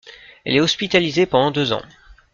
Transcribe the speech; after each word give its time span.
Elle 0.45 0.55
est 0.55 0.61
hospitalisée 0.61 1.27
pendant 1.27 1.51
deux 1.51 1.73
ans. 1.73 1.83